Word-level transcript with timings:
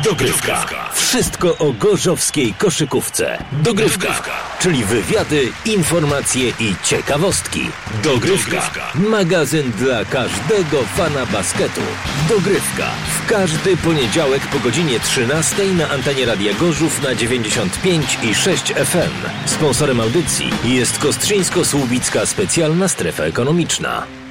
Dogrywka. 0.00 0.90
Wszystko 0.94 1.58
o 1.58 1.72
gorzowskiej 1.72 2.54
koszykówce. 2.54 3.44
Dogrywka. 3.52 4.22
Czyli 4.60 4.84
wywiady, 4.84 5.52
informacje 5.64 6.48
i 6.48 6.74
ciekawostki. 6.84 7.70
Dogrywka. 8.04 8.70
Magazyn 8.94 9.72
dla 9.72 10.04
każdego 10.04 10.82
fana 10.96 11.26
basketu. 11.26 11.80
Dogrywka. 12.28 12.86
W 13.22 13.26
każdy 13.26 13.76
poniedziałek 13.76 14.46
po 14.46 14.58
godzinie 14.58 15.00
13 15.00 15.64
na 15.64 15.88
antenie 15.90 16.26
Radia 16.26 16.54
Gorzów 16.54 17.02
na 17.02 17.14
95 17.14 18.18
i 18.22 18.34
6 18.34 18.62
FM. 18.62 19.46
Sponsorem 19.46 20.00
audycji 20.00 20.50
jest 20.64 20.98
Kostrzyńsko-Słubicka 20.98 22.26
Specjalna 22.26 22.88
Strefa 22.88 23.22
Ekonomiczna. 23.22 24.21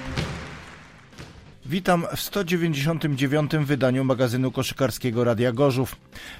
Witam 1.71 2.05
w 2.15 2.21
199. 2.21 3.51
wydaniu 3.65 4.03
magazynu 4.03 4.51
koszykarskiego 4.51 5.23
Radia 5.23 5.51
Gorzów. 5.51 5.95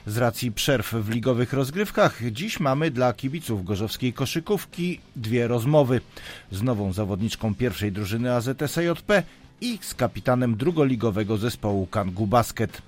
Z 0.08 0.18
racji 0.18 0.52
przerw 0.52 0.94
w 0.94 1.10
ligowych 1.10 1.54
rozgrywkach, 1.54 2.20
dziś 2.32 2.60
mamy 2.60 2.92
dla 2.92 3.14
kibiców 3.14 3.66
gorzowskiej 3.66 4.14
koszykówki 4.14 5.00
dwie 5.16 5.48
rozmowy. 5.48 6.02
Z 6.52 6.64
nową 6.64 6.94
zawodniczką 6.94 7.56
pierwszej 7.56 7.92
drużyny 7.92 8.30
AZS-JP 8.30 9.24
i 9.62 9.80
z 9.82 9.94
kapitanem 9.94 10.56
drugoligowego 10.56 11.38
zespołu 11.38 11.88
Kangu 11.88 12.28
Basket. 12.28 12.82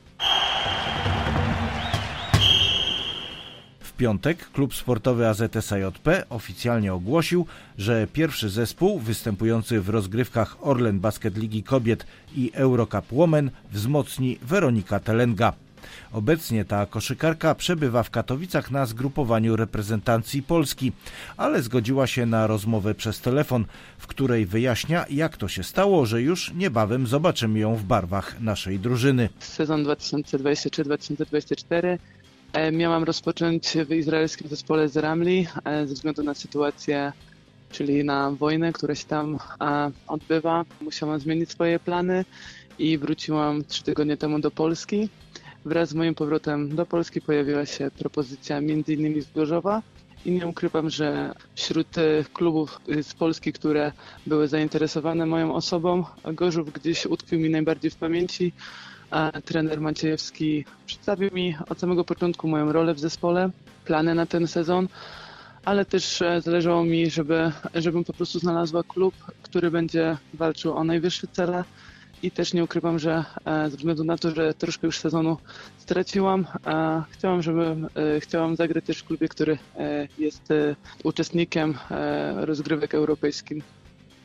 Piątek 4.03 4.51
klub 4.51 4.75
sportowy 4.75 5.27
AZS-JP 5.27 6.23
oficjalnie 6.29 6.93
ogłosił, 6.93 7.45
że 7.77 8.07
pierwszy 8.13 8.49
zespół 8.49 8.99
występujący 8.99 9.81
w 9.81 9.89
rozgrywkach 9.89 10.57
Orlen 10.61 10.99
Basket 10.99 11.37
Ligi 11.37 11.63
Kobiet 11.63 12.05
i 12.35 12.51
Eurocup 12.53 13.05
Women 13.11 13.51
wzmocni 13.71 14.39
Weronika 14.41 14.99
Telenga. 14.99 15.53
Obecnie 16.11 16.65
ta 16.65 16.85
koszykarka 16.85 17.55
przebywa 17.55 18.03
w 18.03 18.09
Katowicach 18.09 18.71
na 18.71 18.85
zgrupowaniu 18.85 19.55
reprezentacji 19.55 20.43
Polski, 20.43 20.91
ale 21.37 21.61
zgodziła 21.61 22.07
się 22.07 22.25
na 22.25 22.47
rozmowę 22.47 22.95
przez 22.95 23.21
telefon, 23.21 23.65
w 23.97 24.07
której 24.07 24.45
wyjaśnia, 24.45 25.05
jak 25.09 25.37
to 25.37 25.47
się 25.47 25.63
stało, 25.63 26.05
że 26.05 26.21
już 26.21 26.53
niebawem 26.53 27.07
zobaczymy 27.07 27.59
ją 27.59 27.75
w 27.75 27.83
barwach 27.83 28.41
naszej 28.41 28.79
drużyny. 28.79 29.29
Sezon 29.39 29.83
2023-2024 29.83 31.87
E, 31.87 32.22
miałam 32.71 33.03
rozpocząć 33.03 33.77
w 33.87 33.91
izraelskim 33.91 34.47
zespole 34.47 34.89
z 34.89 34.97
Ramli 34.97 35.47
e, 35.65 35.87
ze 35.87 35.93
względu 35.93 36.23
na 36.23 36.33
sytuację, 36.33 37.11
czyli 37.71 38.03
na 38.03 38.31
wojnę, 38.31 38.73
która 38.73 38.95
się 38.95 39.05
tam 39.05 39.37
e, 39.61 39.91
odbywa. 40.07 40.65
Musiałam 40.81 41.19
zmienić 41.19 41.51
swoje 41.51 41.79
plany 41.79 42.25
i 42.79 42.97
wróciłam 42.97 43.63
trzy 43.63 43.83
tygodnie 43.83 44.17
temu 44.17 44.39
do 44.39 44.51
Polski. 44.51 45.09
Wraz 45.65 45.89
z 45.89 45.93
moim 45.93 46.15
powrotem 46.15 46.75
do 46.75 46.85
Polski 46.85 47.21
pojawiła 47.21 47.65
się 47.65 47.91
propozycja 47.99 48.59
innymi 48.59 49.21
z 49.21 49.31
Gorzowa 49.31 49.81
i 50.25 50.31
nie 50.31 50.47
ukrywam, 50.47 50.89
że 50.89 51.35
wśród 51.55 51.87
klubów 52.33 52.79
z 53.01 53.13
Polski, 53.13 53.53
które 53.53 53.91
były 54.27 54.47
zainteresowane 54.47 55.25
moją 55.25 55.55
osobą, 55.55 56.05
Gorzów 56.33 56.73
gdzieś 56.73 57.05
utkwił 57.05 57.39
mi 57.39 57.49
najbardziej 57.49 57.91
w 57.91 57.95
pamięci, 57.95 58.53
trener 59.45 59.81
Maciejewski 59.81 60.65
przedstawił 60.85 61.29
mi 61.33 61.55
od 61.69 61.79
samego 61.79 62.03
początku 62.03 62.47
moją 62.47 62.71
rolę 62.71 62.93
w 62.93 62.99
zespole, 62.99 63.49
plany 63.85 64.15
na 64.15 64.25
ten 64.25 64.47
sezon, 64.47 64.87
ale 65.65 65.85
też 65.85 66.21
e, 66.21 66.41
zależało 66.41 66.83
mi, 66.83 67.09
żeby, 67.09 67.51
żebym 67.75 68.03
po 68.03 68.13
prostu 68.13 68.39
znalazła 68.39 68.83
klub, 68.83 69.15
który 69.43 69.71
będzie 69.71 70.17
walczył 70.33 70.77
o 70.77 70.83
najwyższe 70.83 71.27
cele 71.27 71.63
i 72.23 72.31
też 72.31 72.53
nie 72.53 72.63
ukrywam, 72.63 72.99
że 72.99 73.25
e, 73.45 73.69
ze 73.69 73.77
względu 73.77 74.03
na 74.03 74.17
to, 74.17 74.31
że 74.35 74.53
troszkę 74.53 74.87
już 74.87 74.97
sezonu 74.99 75.37
straciłam, 75.77 76.45
chciałam, 77.09 77.41
żeby, 77.41 77.75
chciałam 78.19 78.55
zagrać 78.55 78.85
też 78.85 78.97
w 78.99 79.03
klubie, 79.05 79.27
który 79.27 79.57
e, 79.77 80.07
jest 80.17 80.49
uczestnikiem 81.03 81.77
rozgrywek 82.35 82.93
europejskich, 82.95 83.63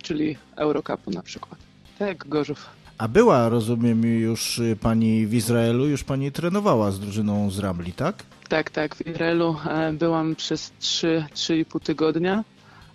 czyli 0.02 0.36
Eurocupu 0.56 1.10
na 1.10 1.22
przykład. 1.22 1.58
Tak, 1.98 2.28
Gorzów. 2.28 2.77
A 2.98 3.09
była, 3.09 3.48
rozumiem, 3.48 4.04
już 4.04 4.59
y, 4.59 4.76
pani 4.81 5.26
w 5.26 5.34
Izraelu, 5.34 5.86
już 5.86 6.04
pani 6.04 6.32
trenowała 6.32 6.91
z 6.91 7.00
drużyną 7.00 7.50
z 7.50 7.59
Ramli, 7.59 7.92
tak? 7.92 8.22
Tak, 8.48 8.70
tak. 8.70 8.94
W 8.97 9.06
Izraelu 9.06 9.56
e, 9.66 9.92
byłam 9.92 10.36
przez 10.36 10.72
3-3,5 10.81 11.81
tygodnia 11.81 12.44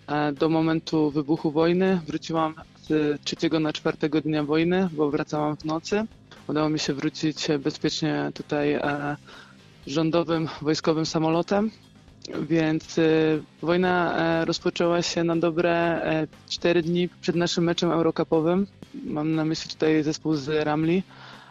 e, 0.08 0.32
do 0.32 0.50
momentu 0.50 1.12
wybuchu 1.12 1.52
wojny. 1.52 2.02
Wróciłam 2.08 2.56
z 2.82 3.22
trzeciego 3.22 3.60
na 3.60 3.74
czwartego 3.74 4.22
dnia 4.22 4.44
wojny, 4.44 4.90
bo 4.92 5.12
wracałam 5.12 5.58
w 5.58 5.66
nocy. 5.66 6.06
Udało 6.48 6.70
mi 6.70 6.80
się 6.80 6.94
wrócić 6.94 7.48
bezpiecznie 7.60 8.32
tutaj 8.34 8.74
e, 8.74 9.16
rządowym, 9.88 10.48
wojskowym 10.62 11.06
samolotem 11.06 11.72
więc 12.50 12.98
y, 12.98 13.44
wojna 13.62 14.18
e, 14.18 14.46
rozpoczęła 14.46 15.02
się 15.02 15.24
na 15.24 15.36
dobre 15.36 16.02
4 16.50 16.80
e, 16.80 16.84
dni 16.84 17.10
przed 17.22 17.36
naszym 17.36 17.64
meczem 17.64 17.92
eurokapowym. 17.92 18.68
Mam 19.06 19.36
na 19.36 19.46
myśli 19.46 19.70
tutaj 19.72 20.04
zespół 20.04 20.36
z 20.36 20.50
Ramli. 20.66 21.04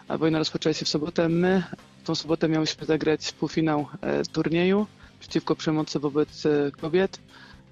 A 0.08 0.18
wojna 0.18 0.38
rozpoczęła 0.38 0.72
się 0.72 0.84
w 0.84 0.88
sobotę. 0.88 1.28
My 1.28 1.62
tą 2.04 2.14
sobotę 2.14 2.48
miałyśmy 2.48 2.86
zagrać 2.86 3.32
półfinał 3.32 3.86
e, 4.00 4.22
turnieju 4.24 4.86
przeciwko 5.20 5.56
przemocy 5.56 5.98
wobec 5.98 6.42
kobiet, 6.80 7.18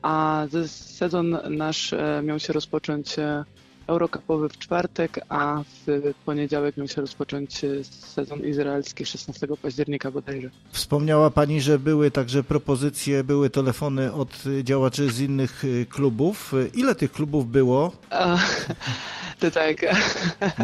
a 0.03 0.45
sezon 0.67 1.39
nasz 1.51 1.95
miał 2.23 2.39
się 2.39 2.53
rozpocząć 2.53 3.17
Eurocupowy 3.91 4.49
w 4.49 4.59
czwartek, 4.59 5.21
a 5.29 5.63
w 5.87 6.01
poniedziałek 6.27 6.77
miał 6.77 6.89
się 6.89 7.01
rozpocząć 7.01 7.65
e, 7.65 7.85
sezon 7.85 8.41
izraelski 8.41 9.07
16 9.07 9.47
października 9.63 10.11
bodajże. 10.11 10.51
Wspomniała 10.73 11.31
Pani, 11.31 11.61
że 11.61 11.79
były 11.79 12.11
także 12.11 12.43
propozycje, 12.45 13.25
były 13.25 13.51
telefony 13.51 14.13
od 14.13 14.43
działaczy 14.63 15.11
z 15.11 15.21
innych 15.21 15.65
e, 15.65 15.85
klubów. 15.87 16.53
Ile 16.75 16.95
tych 16.95 17.13
klubów 17.13 17.51
było? 17.51 17.93
A, 18.11 18.39
to 19.41 19.51
tak. 19.51 19.77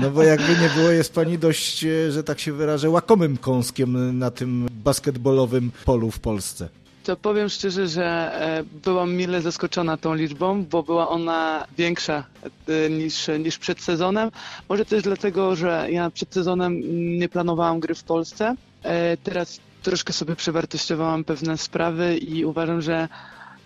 No 0.03 0.11
bo 0.11 0.23
jakby 0.23 0.49
nie 0.49 0.69
było, 0.77 0.91
jest 0.91 1.15
Pani 1.15 1.39
dość, 1.39 1.85
e, 1.85 2.13
że 2.13 2.25
tak 2.25 2.41
się 2.41 2.53
wyrażę, 2.53 2.91
łakomym 2.91 3.37
kąskiem 3.37 4.19
na 4.19 4.31
tym 4.31 4.69
basketbolowym 4.85 5.71
polu 5.85 6.11
w 6.11 6.19
Polsce 6.19 6.69
to 7.07 7.17
powiem 7.17 7.49
szczerze, 7.49 7.89
że 7.89 8.05
e, 8.05 8.65
byłam 8.85 9.15
mile 9.15 9.43
zaskoczona 9.43 9.97
tą 9.97 10.15
liczbą, 10.15 10.65
bo 10.65 10.83
była 10.83 11.09
ona 11.09 11.67
większa 11.79 12.25
e, 12.69 12.91
niż, 12.91 13.27
niż 13.39 13.59
przed 13.59 13.81
sezonem. 13.81 14.31
Może 14.69 14.85
też 14.85 15.03
dlatego, 15.03 15.57
że 15.57 15.87
ja 15.91 16.11
przed 16.11 16.35
sezonem 16.35 16.81
nie 17.19 17.29
planowałam 17.29 17.81
gry 17.81 17.95
w 17.95 18.05
Polsce. 18.05 18.55
E, 18.83 19.17
teraz 19.17 19.61
troszkę 19.83 20.13
sobie 20.13 20.37
przewartościowałam 20.37 21.25
pewne 21.25 21.59
sprawy 21.59 22.17
i 22.17 22.45
uważam, 22.45 22.83
że 22.83 23.09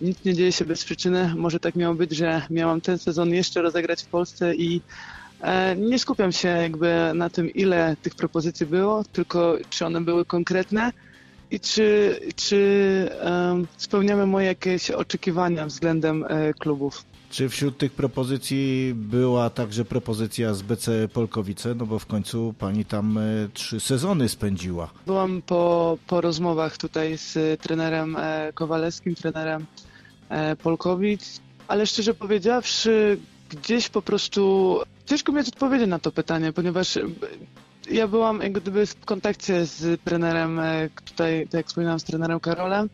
nic 0.01 0.25
nie 0.25 0.33
dzieje 0.33 0.51
się 0.51 0.65
bez 0.65 0.85
przyczyny. 0.85 1.33
Może 1.37 1.59
tak 1.59 1.75
miało 1.75 1.95
być, 1.95 2.11
że 2.11 2.41
miałam 2.49 2.81
ten 2.81 2.97
sezon 2.97 3.29
jeszcze 3.33 3.61
rozegrać 3.61 4.03
w 4.03 4.07
Polsce 4.07 4.55
i 4.55 4.81
nie 5.77 5.99
skupiam 5.99 6.31
się 6.31 6.47
jakby 6.47 7.11
na 7.15 7.29
tym, 7.29 7.49
ile 7.49 7.95
tych 8.01 8.15
propozycji 8.15 8.65
było, 8.65 9.03
tylko 9.03 9.57
czy 9.69 9.85
one 9.85 10.01
były 10.01 10.25
konkretne 10.25 10.91
i 11.51 11.59
czy, 11.59 12.19
czy 12.35 13.09
um, 13.23 13.67
spełniamy 13.77 14.25
moje 14.25 14.47
jakieś 14.47 14.91
oczekiwania 14.91 15.65
względem 15.65 16.25
e, 16.27 16.53
klubów. 16.53 17.03
Czy 17.31 17.49
wśród 17.49 17.77
tych 17.77 17.91
propozycji 17.91 18.93
była 18.95 19.49
także 19.49 19.85
propozycja 19.85 20.53
z 20.53 20.61
BC 20.61 21.07
Polkowice, 21.13 21.75
no 21.75 21.85
bo 21.85 21.99
w 21.99 22.05
końcu 22.05 22.53
pani 22.59 22.85
tam 22.85 23.17
e, 23.17 23.21
trzy 23.53 23.79
sezony 23.79 24.29
spędziła? 24.29 24.89
Byłam 25.05 25.41
po, 25.41 25.97
po 26.07 26.21
rozmowach 26.21 26.77
tutaj 26.77 27.17
z 27.17 27.61
trenerem 27.61 28.15
e, 28.19 28.51
Kowalewskim, 28.53 29.15
trenerem 29.15 29.65
e, 30.29 30.55
Polkowic, 30.55 31.41
ale 31.67 31.85
szczerze 31.85 32.13
powiedziawszy, 32.13 33.17
gdzieś 33.49 33.89
po 33.89 34.01
prostu 34.01 34.79
ciężko 35.05 35.31
mi 35.31 35.37
jest 35.37 35.49
odpowiedzieć 35.49 35.87
na 35.87 35.99
to 35.99 36.11
pytanie, 36.11 36.53
ponieważ 36.53 36.99
ja 37.91 38.07
byłam 38.07 38.41
jak 38.41 38.51
gdyby 38.51 38.85
w 38.85 39.05
kontakcie 39.05 39.65
z 39.65 40.01
trenerem, 40.03 40.59
e, 40.59 40.89
tutaj, 41.05 41.43
tak 41.43 41.53
jak 41.53 41.67
wspominałam, 41.67 41.99
z 41.99 42.03
trenerem 42.03 42.39
Karolem, 42.39 42.89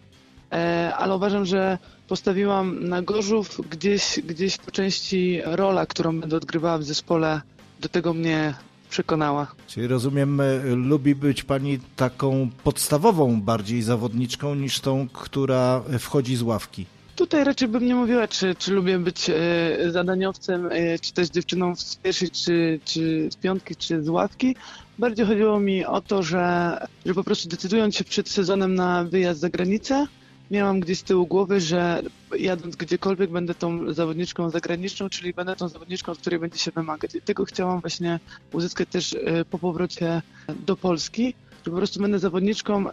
e, 0.52 0.94
ale 0.98 1.16
uważam, 1.16 1.46
że 1.46 1.78
postawiłam 2.08 2.90
na 2.90 3.02
Gorzów 3.02 3.62
gdzieś, 3.70 4.20
gdzieś 4.26 4.58
po 4.58 4.72
części 4.72 5.42
rola, 5.46 5.86
którą 5.86 6.20
będę 6.20 6.38
odgrywała 6.38 6.78
w 6.78 6.84
zespole, 6.84 7.42
do 7.80 7.90
tego 7.90 8.14
mnie 8.14 8.54
przekonała. 8.90 9.48
Czyli 9.68 9.88
rozumiem, 9.88 10.42
e, 10.42 10.46
lubi 10.76 11.16
być 11.16 11.44
Pani 11.44 11.80
taką 11.96 12.50
podstawową 12.64 13.42
bardziej 13.42 13.82
zawodniczką 13.82 14.56
niż 14.56 14.80
tą, 14.80 15.08
która 15.14 15.84
wchodzi 16.00 16.36
z 16.36 16.42
ławki. 16.42 16.86
Tutaj 17.18 17.44
raczej 17.44 17.68
bym 17.68 17.86
nie 17.86 17.96
mówiła, 17.96 18.28
czy, 18.28 18.56
czy 18.56 18.74
lubię 18.74 19.00
być 19.00 19.30
e, 19.30 19.92
zadaniowcem, 19.92 20.70
e, 20.72 21.00
czy 21.00 21.14
też 21.14 21.30
dziewczyną 21.30 21.76
z 21.76 21.96
pierwszej, 21.96 22.32
czy, 22.32 22.80
czy 22.86 23.30
z 23.32 23.36
piątki, 23.36 23.76
czy 23.76 24.04
z 24.04 24.10
ławki. 24.10 24.56
Bardziej 25.00 25.26
chodziło 25.26 25.60
mi 25.60 25.86
o 25.86 26.02
to, 26.02 26.24
że, 26.24 26.78
że 27.06 27.14
po 27.14 27.24
prostu 27.24 27.50
decydując 27.50 27.96
się 27.96 28.04
przed 28.04 28.30
sezonem 28.30 28.76
na 28.76 29.04
wyjazd 29.04 29.40
za 29.40 29.50
granicę, 29.50 30.08
miałam 30.52 30.80
gdzieś 30.80 31.00
z 31.00 31.04
tyłu 31.04 31.28
głowy, 31.28 31.62
że 31.62 32.02
jadąc 32.40 32.76
gdziekolwiek 32.76 33.32
będę 33.32 33.56
tą 33.56 33.94
zawodniczką 33.94 34.50
zagraniczną, 34.50 35.10
czyli 35.10 35.34
będę 35.34 35.56
tą 35.56 35.70
zawodniczką, 35.70 36.12
od 36.12 36.18
której 36.18 36.40
będzie 36.40 36.58
się 36.58 36.72
wymagać. 36.72 37.16
I 37.16 37.22
tego 37.22 37.46
chciałam 37.46 37.82
właśnie 37.82 38.20
uzyskać 38.54 38.90
też 38.90 39.14
e, 39.14 39.46
po 39.46 39.60
powrocie 39.60 40.22
do 40.66 40.76
Polski. 40.76 41.34
że 41.66 41.72
po 41.72 41.78
prostu 41.78 42.00
będę 42.00 42.20
zawodniczką, 42.20 42.86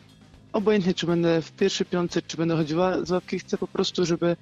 obojętnie 0.54 0.94
czy 0.94 1.06
będę 1.06 1.42
w 1.42 1.52
pierwszej 1.52 1.86
piątce, 1.86 2.22
czy 2.22 2.36
będę 2.36 2.56
chodziła 2.56 3.04
z 3.04 3.10
łapki, 3.10 3.38
chcę 3.38 3.58
po 3.58 3.66
prostu, 3.66 4.04
żeby 4.04 4.36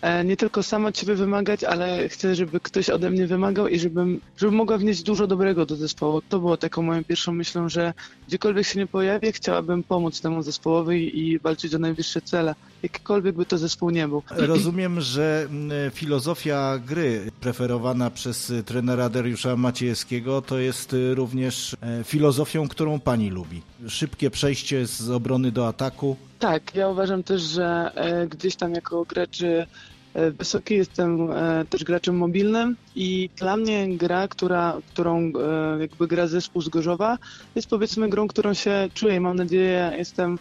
E, 0.00 0.24
nie 0.24 0.36
tylko 0.36 0.62
sama 0.62 0.88
od 0.88 0.98
siebie 0.98 1.14
wymagać, 1.14 1.64
ale 1.64 2.08
chcę, 2.08 2.34
żeby 2.34 2.60
ktoś 2.60 2.90
ode 2.90 3.10
mnie 3.10 3.26
wymagał 3.26 3.68
i 3.68 3.78
żebym, 3.78 4.20
żebym 4.36 4.54
mogła 4.54 4.78
wnieść 4.78 5.02
dużo 5.02 5.26
dobrego 5.26 5.66
do 5.66 5.76
zespołu. 5.76 6.22
To 6.28 6.38
było 6.38 6.56
taką 6.56 6.82
moją 6.82 7.04
pierwszą 7.04 7.32
myślą, 7.32 7.68
że 7.68 7.94
gdziekolwiek 8.28 8.66
się 8.66 8.78
nie 8.78 8.86
pojawię, 8.86 9.32
chciałabym 9.32 9.82
pomóc 9.82 10.20
temu 10.20 10.42
zespołowi 10.42 11.18
i 11.18 11.38
walczyć 11.38 11.74
o 11.74 11.78
najwyższe 11.78 12.20
cele, 12.20 12.54
jakikolwiek 12.86 13.36
by 13.36 13.46
to 13.46 13.58
zespół 13.58 13.90
nie 13.90 14.08
był. 14.08 14.22
Rozumiem, 14.30 15.00
że 15.00 15.46
mm, 15.50 15.90
filozofia 15.90 16.78
gry 16.78 17.30
preferowana 17.40 18.10
przez 18.10 18.52
trenera 18.66 19.08
Dariusza 19.08 19.56
Maciejewskiego 19.56 20.42
to 20.42 20.58
jest 20.58 20.92
y, 20.92 21.14
również 21.14 21.76
e, 21.80 22.04
filozofią, 22.04 22.68
którą 22.68 23.00
pani 23.00 23.30
lubi. 23.30 23.62
Szybkie 23.88 24.30
przejście 24.30 24.86
z 24.86 25.10
obrony 25.10 25.52
do 25.52 25.68
ataku. 25.68 26.16
Tak, 26.38 26.74
ja 26.74 26.88
uważam 26.88 27.22
też, 27.22 27.42
że 27.42 27.90
e, 27.94 28.26
gdzieś 28.26 28.56
tam 28.56 28.74
jako 28.74 29.04
graczy 29.04 29.66
e, 30.14 30.30
wysoki 30.30 30.74
jestem 30.74 31.30
e, 31.30 31.64
też 31.70 31.84
graczem 31.84 32.16
mobilnym 32.16 32.76
i 32.94 33.30
dla 33.36 33.56
mnie 33.56 33.96
gra, 33.96 34.28
która, 34.28 34.76
którą 34.92 35.32
jakby 35.80 36.06
gra 36.06 36.26
zespół 36.26 36.62
z 36.62 36.68
Gorzowa 36.68 37.18
jest 37.54 37.68
powiedzmy 37.68 38.08
grą, 38.08 38.28
którą 38.28 38.54
się 38.54 38.88
czuję. 38.94 39.20
Mam 39.20 39.36
nadzieję, 39.36 39.92
jestem 39.98 40.38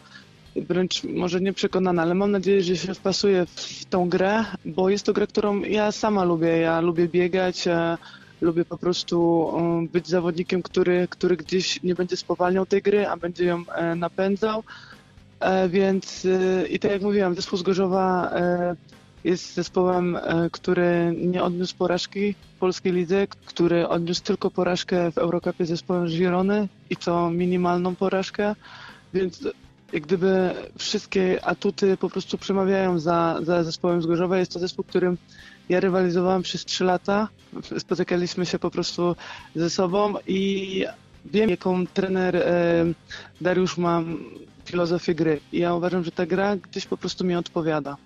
wręcz 0.55 1.03
może 1.03 1.41
nie 1.41 1.53
przekonana, 1.53 2.01
ale 2.01 2.15
mam 2.15 2.31
nadzieję, 2.31 2.63
że 2.63 2.77
się 2.77 2.93
wpasuję 2.93 3.45
w 3.45 3.85
tą 3.85 4.09
grę, 4.09 4.45
bo 4.65 4.89
jest 4.89 5.05
to 5.05 5.13
gra, 5.13 5.27
którą 5.27 5.61
ja 5.61 5.91
sama 5.91 6.23
lubię. 6.23 6.57
Ja 6.57 6.81
lubię 6.81 7.07
biegać, 7.07 7.65
lubię 8.41 8.65
po 8.65 8.77
prostu 8.77 9.47
być 9.93 10.07
zawodnikiem, 10.07 10.61
który, 10.63 11.07
który 11.09 11.37
gdzieś 11.37 11.83
nie 11.83 11.95
będzie 11.95 12.17
spowalniał 12.17 12.65
tej 12.65 12.81
gry, 12.81 13.07
a 13.07 13.17
będzie 13.17 13.45
ją 13.45 13.63
napędzał. 13.95 14.63
E, 15.39 15.69
więc 15.69 16.25
e, 16.25 16.67
i 16.67 16.79
tak 16.79 16.91
jak 16.91 17.01
mówiłam, 17.01 17.35
zespół 17.35 17.59
z 17.59 17.63
Gorzowa 17.63 18.31
e, 18.31 18.75
jest 19.23 19.53
zespołem, 19.53 20.17
który 20.51 21.13
nie 21.17 21.43
odniósł 21.43 21.75
porażki 21.75 22.33
w 22.33 22.59
polskiej 22.59 22.93
lidze, 22.93 23.27
który 23.27 23.87
odniósł 23.87 24.23
tylko 24.23 24.51
porażkę 24.51 25.11
w 25.11 25.17
Eurocupie 25.17 25.65
zespołem 25.65 26.07
Żwirony 26.07 26.67
i 26.89 26.95
to 26.95 27.29
minimalną 27.29 27.95
porażkę, 27.95 28.55
więc 29.13 29.47
jak 29.95 30.03
gdyby 30.03 30.53
wszystkie 30.77 31.45
atuty 31.45 31.97
po 31.97 32.09
prostu 32.09 32.37
przemawiają 32.37 32.99
za, 32.99 33.39
za 33.43 33.63
zespołem 33.63 34.01
z 34.01 34.05
Gorzowa. 34.05 34.37
Jest 34.37 34.51
to 34.51 34.59
zespół, 34.59 34.85
którym 34.85 35.17
ja 35.69 35.79
rywalizowałem 35.79 36.41
przez 36.41 36.65
trzy 36.65 36.83
lata. 36.83 37.27
Spotykaliśmy 37.79 38.45
się 38.45 38.59
po 38.59 38.71
prostu 38.71 39.15
ze 39.55 39.69
sobą 39.69 40.13
i 40.27 40.85
wiem, 41.25 41.49
jaką 41.49 41.87
trener 41.87 42.43
Dariusz 43.41 43.77
ma 43.77 44.03
filozofię 44.65 45.15
gry. 45.15 45.39
I 45.51 45.59
ja 45.59 45.73
uważam, 45.75 46.03
że 46.03 46.11
ta 46.11 46.25
gra 46.25 46.55
gdzieś 46.55 46.85
po 46.85 46.97
prostu 46.97 47.25
mi 47.25 47.35
odpowiada. 47.35 47.97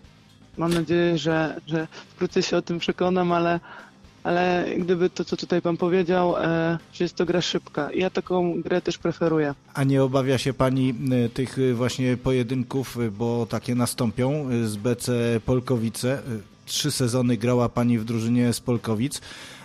Mam 0.57 0.73
nadzieję, 0.73 1.17
że, 1.17 1.61
że 1.67 1.87
wkrótce 2.09 2.43
się 2.43 2.57
o 2.57 2.61
tym 2.61 2.79
przekonam, 2.79 3.31
ale, 3.31 3.59
ale 4.23 4.65
gdyby 4.77 5.09
to, 5.09 5.25
co 5.25 5.37
tutaj 5.37 5.61
pan 5.61 5.77
powiedział, 5.77 6.37
e, 6.37 6.77
że 6.93 7.05
jest 7.05 7.15
to 7.15 7.25
gra 7.25 7.41
szybka. 7.41 7.89
Ja 7.93 8.09
taką 8.09 8.61
grę 8.61 8.81
też 8.81 8.97
preferuję. 8.97 9.53
A 9.73 9.83
nie 9.83 10.03
obawia 10.03 10.37
się 10.37 10.53
pani 10.53 10.95
e, 11.25 11.29
tych 11.29 11.59
e, 11.59 11.73
właśnie 11.73 12.17
pojedynków, 12.17 12.97
bo 13.17 13.45
takie 13.45 13.75
nastąpią 13.75 14.49
z 14.63 14.75
BC 14.75 15.11
Polkowice? 15.45 16.21
Trzy 16.65 16.91
sezony 16.91 17.37
grała 17.37 17.69
pani 17.69 17.99
w 17.99 18.05
drużynie 18.05 18.53
z 18.53 18.59
Polkowic. 18.59 19.21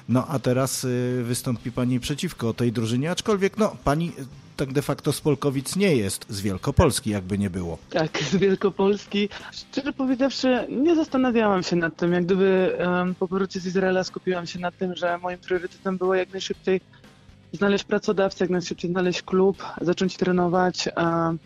No 0.08 0.26
a 0.28 0.38
teraz 0.38 0.86
wystąpi 1.22 1.72
pani 1.72 2.00
przeciwko 2.00 2.54
tej 2.54 2.72
drużynie, 2.72 3.10
aczkolwiek 3.10 3.58
no 3.58 3.76
pani 3.84 4.12
tak 4.56 4.72
de 4.72 4.82
facto 4.82 5.12
z 5.12 5.20
Polkowic 5.20 5.76
nie 5.76 5.96
jest, 5.96 6.26
z 6.28 6.40
Wielkopolski 6.40 7.10
jakby 7.10 7.38
nie 7.38 7.50
było. 7.50 7.78
Tak, 7.90 8.18
z 8.18 8.36
Wielkopolski. 8.36 9.28
Szczerze 9.52 9.92
powiedziawszy, 9.92 10.66
nie 10.70 10.96
zastanawiałam 10.96 11.62
się 11.62 11.76
nad 11.76 11.96
tym. 11.96 12.12
Jak 12.12 12.24
gdyby 12.24 12.76
um, 12.78 13.14
po 13.14 13.28
powrocie 13.28 13.60
z 13.60 13.66
Izraela 13.66 14.04
skupiłam 14.04 14.46
się 14.46 14.58
na 14.58 14.70
tym, 14.70 14.94
że 14.96 15.18
moim 15.18 15.38
priorytetem 15.38 15.98
było 15.98 16.14
jak 16.14 16.32
najszybciej 16.32 16.80
znaleźć 17.54 17.84
pracodawcę, 17.84 18.44
jak 18.44 18.50
najszybciej 18.50 18.90
znaleźć 18.90 19.22
klub, 19.22 19.64
zacząć 19.80 20.16
trenować 20.16 20.88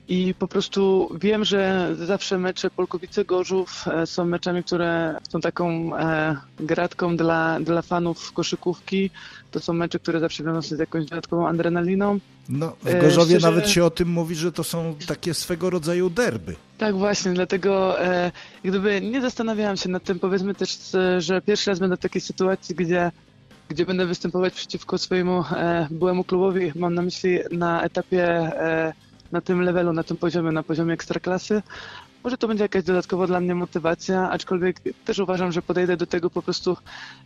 i 0.08 0.34
po 0.38 0.49
prostu 0.49 1.10
wiem, 1.20 1.44
że 1.44 1.94
zawsze 1.99 2.38
mecze 2.38 2.70
Polkowice-Gorzów 2.70 3.88
e, 3.88 4.06
są 4.06 4.25
meczami, 4.25 4.64
które 4.64 5.19
są 5.28 5.40
taką 5.40 5.96
e, 5.96 6.37
gratką 6.60 7.16
dla, 7.16 7.60
dla 7.60 7.82
fanów 7.82 8.32
koszykówki. 8.32 9.10
To 9.50 9.60
są 9.60 9.72
mecze, 9.72 9.99
które 9.99 10.20
zawsze 10.20 10.44
wiążą 10.44 10.62
się 10.62 10.76
z 10.76 10.78
jakąś 10.78 11.05
dodatkową 11.05 11.49
adrenaliną. 11.49 12.19
No, 12.49 12.76
w 12.82 12.87
e, 12.87 13.00
Gorzowie 13.00 13.38
Szczerze... 13.38 13.50
nawet 13.50 13.69
się 13.69 13.84
o 13.84 13.90
tym 13.90 14.08
mówi, 14.08 14.34
że 14.34 14.52
to 14.52 14.64
są 14.64 14.94
takie 15.06 15.34
swego 15.34 15.70
rodzaju 15.70 16.10
derby. 16.10 16.56
Tak 16.78 16.96
właśnie, 16.96 17.32
dlatego 17.32 18.02
e, 18.05 18.32
gdyby 18.64 19.00
nie 19.00 19.20
zastanawiałam 19.20 19.76
się 19.76 19.88
nad 19.88 20.05
tym, 20.05 20.19
powiedzmy 20.19 20.55
też, 20.55 20.78
że 21.19 21.43
pierwszy 21.43 21.70
raz 21.70 21.78
będę 21.78 21.96
w 21.96 22.00
takiej 22.00 22.20
sytuacji, 22.20 22.75
gdzie 22.75 23.10
gdzie 23.69 23.87
będę 23.87 24.06
występować 24.06 24.55
przeciwko 24.55 24.99
swojemu 24.99 25.44
e, 25.56 25.88
byłemu 25.91 26.25
klubowi. 26.25 26.73
Mam 26.75 26.94
na 26.94 27.03
myśli 27.03 27.38
na 27.53 27.82
etapie, 27.82 28.25
e, 28.26 28.93
na 29.32 29.41
tym 29.41 29.62
levelu, 29.62 29.93
na 29.93 30.03
tym 30.03 30.17
poziomie, 30.17 30.53
na 30.53 30.62
poziomie 30.62 30.94
ekstraklasy. 30.94 31.62
Może 32.25 32.38
to 32.38 32.49
będzie 32.49 32.65
jakaś 32.65 32.85
dodatkowa 32.85 33.26
dla 33.26 33.41
mnie 33.41 33.55
motywacja, 33.55 34.31
aczkolwiek 34.31 34.81
też 35.05 35.19
uważam, 35.19 35.53
że 35.53 35.62
podejdę 35.62 35.97
do 35.97 36.06
tego 36.06 36.31
po 36.31 36.43
prostu 36.43 36.76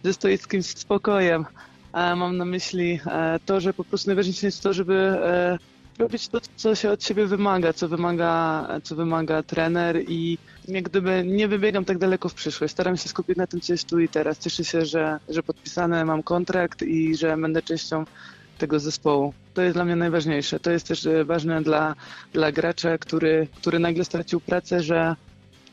ze 0.03 0.13
stoickim 0.13 0.63
spokojem. 0.63 1.45
E, 1.93 2.17
mam 2.17 2.37
na 2.37 2.45
myśli 2.45 3.01
e, 3.07 3.39
to, 3.47 3.61
że 3.61 3.75
po 3.75 3.85
prostu 3.85 4.09
najważniejsze 4.09 4.47
jest 4.47 4.63
to, 4.63 4.73
żeby 4.73 4.95
e, 4.95 5.59
robić 5.99 6.29
to, 6.29 6.39
co 6.57 6.75
się 6.75 6.91
od 6.91 7.05
siebie 7.05 7.27
wymaga, 7.27 7.73
co 7.73 7.89
wymaga, 7.89 8.69
co 8.83 8.97
wymaga 8.97 9.43
trener 9.43 10.05
i 10.09 10.39
jak 10.69 10.85
gdyby 10.85 11.23
nie 11.27 11.49
wybiegam 11.49 11.85
tak 11.85 11.99
daleko 11.99 12.29
w 12.29 12.35
przyszłość. 12.35 12.73
Staram 12.73 12.97
się 12.97 13.09
skupić 13.09 13.37
na 13.37 13.47
tym, 13.47 13.61
co 13.61 13.73
jest 13.73 13.89
tu 13.89 14.01
i 14.01 14.09
teraz. 14.09 14.39
Cieszę 14.39 14.65
się, 14.65 14.87
że, 14.87 15.19
że 15.29 15.43
podpisane 15.43 16.05
mam 16.05 16.23
kontrakt 16.23 16.83
i 16.83 17.17
że 17.17 17.37
będę 17.37 17.63
częścią 17.63 18.05
tego 18.59 18.81
zespołu. 18.81 19.35
To 19.55 19.63
jest 19.63 19.77
dla 19.77 19.85
mnie 19.85 19.97
najważniejsze. 19.97 20.61
To 20.61 20.71
jest 20.71 20.87
też 20.89 21.07
e, 21.07 21.25
ważne 21.25 21.63
dla, 21.63 21.95
dla 22.33 22.53
gracza, 22.53 22.99
który, 22.99 23.49
który 23.57 23.79
nagle 23.79 24.05
stracił 24.05 24.41
pracę, 24.41 24.83
że 24.83 25.17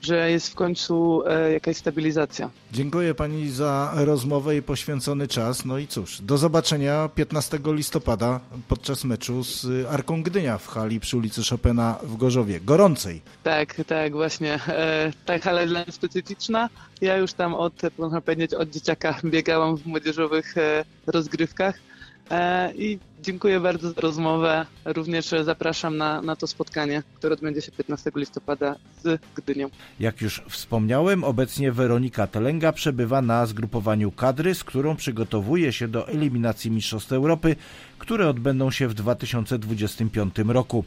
że 0.02 0.32
jest 0.32 0.50
w 0.50 0.56
końcu 0.56 1.24
e, 1.28 1.52
jakaś 1.52 1.78
stabilizacja. 1.78 2.50
Dziękuję 2.72 3.16
Pani 3.16 3.50
za 3.50 3.92
rozmowę 3.96 4.56
i 4.56 4.62
poświęcony 4.62 5.28
czas. 5.28 5.66
No 5.66 5.78
i 5.78 5.88
cóż, 5.88 6.22
do 6.22 6.38
zobaczenia 6.38 7.10
15 7.16 7.60
listopada 7.66 8.40
podczas 8.68 9.04
meczu 9.04 9.44
z 9.44 9.88
Arką 9.90 10.24
Gdynia 10.24 10.58
w 10.58 10.68
hali 10.68 11.00
przy 11.00 11.18
ulicy 11.18 11.42
Chopina 11.50 11.98
w 12.04 12.18
Gorzowie. 12.18 12.60
Gorącej. 12.60 13.22
Tak, 13.44 13.76
tak, 13.88 14.14
właśnie. 14.14 14.60
E, 14.68 15.12
ta 15.26 15.40
hala 15.40 15.66
dla 15.66 15.84
mnie 15.84 15.92
specyficzna. 15.92 16.70
Ja 17.02 17.18
już 17.18 17.34
tam 17.34 17.54
od, 17.54 17.74
można 17.98 18.22
powiedzieć, 18.22 18.54
od 18.54 18.70
dzieciaka 18.70 19.16
biegałam 19.26 19.78
w 19.78 19.86
młodzieżowych 19.86 20.58
e, 20.58 20.86
rozgrywkach. 21.08 21.89
E, 22.32 22.74
I 22.76 23.00
dziękuję 23.22 23.60
bardzo 23.60 23.92
za 23.92 24.02
rozmowę. 24.02 24.66
Również 24.86 25.26
zapraszam 25.44 25.98
na, 25.98 26.22
na 26.22 26.36
to 26.36 26.48
spotkanie, 26.48 27.04
które 27.16 27.34
odbędzie 27.34 27.62
się 27.62 27.72
15 27.72 28.12
listopada 28.16 28.76
z 29.04 29.22
Gdynią. 29.36 29.70
Jak 30.00 30.22
już 30.22 30.42
wspomniałem, 30.50 31.24
obecnie 31.24 31.72
Weronika 31.72 32.28
Telenga 32.28 32.72
przebywa 32.72 33.22
na 33.22 33.46
zgrupowaniu 33.46 34.12
kadry, 34.12 34.56
z 34.56 34.64
którą 34.64 34.96
przygotowuje 34.96 35.74
się 35.74 35.88
do 35.88 36.08
eliminacji 36.08 36.72
Mistrzostw 36.72 37.12
Europy, 37.12 37.56
które 37.98 38.30
odbędą 38.30 38.72
się 38.72 38.88
w 38.88 38.94
2025 38.94 40.36
roku. 40.48 40.84